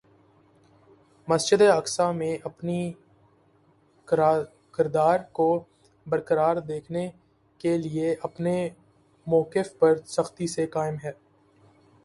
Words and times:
مسجد 1.27 1.61
اقصیٰ 1.61 2.13
میں 2.15 2.37
اپنے 2.43 2.77
کردار 4.73 5.19
کو 5.31 5.47
برقرار 6.05 6.55
رکھنے 6.69 7.07
کے 7.61 7.77
لیے 7.77 8.15
اپنے 8.21 8.55
مؤقف 9.27 9.77
پر 9.79 9.95
سختی 10.07 10.47
سے 10.47 10.65
قائم 10.67 10.95
ہے- 11.03 11.13